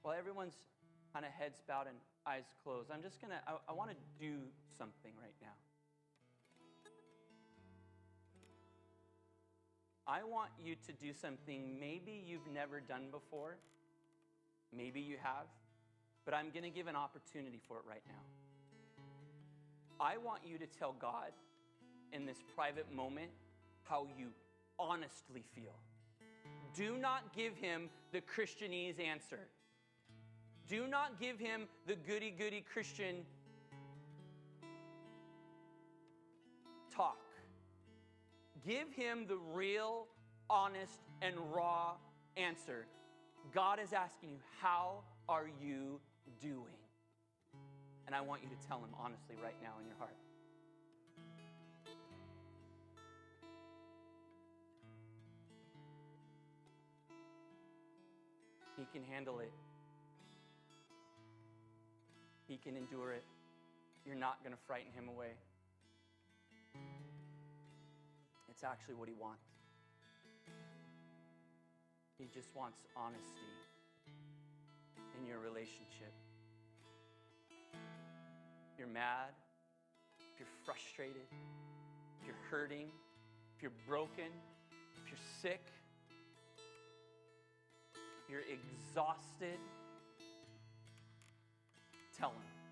[0.01, 0.55] While everyone's
[1.13, 1.95] kind of heads bowed and
[2.27, 4.36] eyes closed, I'm just gonna, I, I want to do
[4.77, 5.55] something right now.
[10.07, 13.57] I want you to do something maybe you've never done before.
[14.75, 15.45] Maybe you have,
[16.25, 18.23] but I'm going to give an opportunity for it right now.
[19.99, 21.31] I want you to tell God
[22.11, 23.31] in this private moment
[23.83, 24.29] how you
[24.77, 25.75] honestly feel.
[26.75, 29.47] Do not give him the Christianese answer.
[30.67, 33.17] Do not give him the goody goody Christian
[36.93, 37.22] talk.
[38.66, 40.07] Give him the real,
[40.49, 41.95] honest, and raw
[42.38, 42.86] answer.
[43.53, 45.99] God is asking you, How are you
[46.41, 46.78] doing?
[48.07, 50.16] And I want you to tell him honestly right now in your heart.
[58.78, 59.51] He can handle it.
[62.47, 63.24] He can endure it.
[64.05, 65.34] You're not going to frighten him away.
[68.53, 69.47] It's actually what he wants.
[72.19, 73.49] He just wants honesty
[75.19, 76.13] in your relationship.
[77.73, 79.33] If you're mad,
[80.19, 81.25] if you're frustrated,
[82.21, 82.91] if you're hurting,
[83.57, 84.29] if you're broken,
[85.03, 85.65] if you're sick,
[87.95, 89.57] if you're exhausted,
[92.15, 92.62] tell him.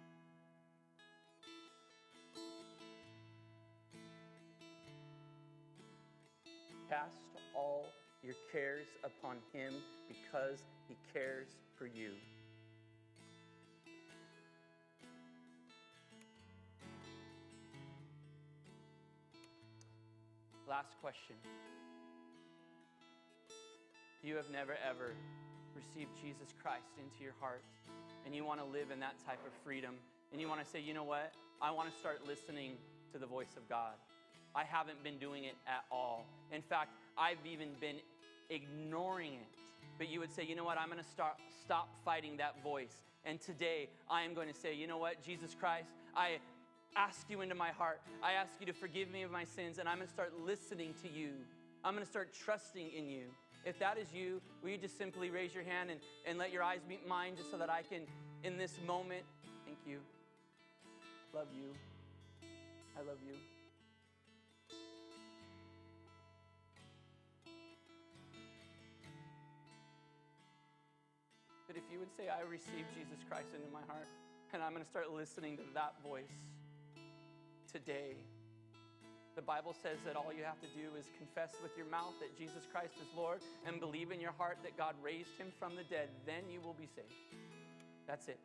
[6.91, 7.23] Cast
[7.55, 7.85] all
[8.21, 9.73] your cares upon him
[10.09, 12.09] because he cares for you.
[20.67, 21.37] Last question.
[24.21, 25.13] You have never ever
[25.73, 27.63] received Jesus Christ into your heart
[28.25, 29.95] and you want to live in that type of freedom
[30.33, 31.31] and you want to say, you know what?
[31.61, 32.73] I want to start listening
[33.13, 33.93] to the voice of God.
[34.55, 36.25] I haven't been doing it at all.
[36.51, 37.97] In fact, I've even been
[38.49, 39.47] ignoring it.
[39.97, 40.77] But you would say, you know what?
[40.77, 43.03] I'm going to start, stop fighting that voice.
[43.25, 45.23] And today, I am going to say, you know what?
[45.23, 46.39] Jesus Christ, I
[46.95, 48.01] ask you into my heart.
[48.23, 50.93] I ask you to forgive me of my sins, and I'm going to start listening
[51.03, 51.29] to you.
[51.83, 53.23] I'm going to start trusting in you.
[53.63, 56.63] If that is you, will you just simply raise your hand and, and let your
[56.63, 58.01] eyes meet mine just so that I can,
[58.43, 59.23] in this moment,
[59.65, 59.99] thank you.
[61.33, 61.69] Love you.
[62.97, 63.35] I love you.
[71.71, 74.11] But if you would say, I receive Jesus Christ into my heart,
[74.51, 76.51] and I'm going to start listening to that voice
[77.71, 78.19] today.
[79.37, 82.35] The Bible says that all you have to do is confess with your mouth that
[82.37, 85.83] Jesus Christ is Lord and believe in your heart that God raised him from the
[85.83, 86.09] dead.
[86.25, 87.15] Then you will be saved.
[88.05, 88.41] That's it.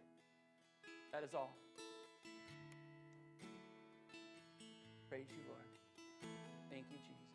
[1.11, 1.57] That is all.
[5.11, 5.66] Praise you, Lord.
[6.70, 7.26] Thank you, Jesus.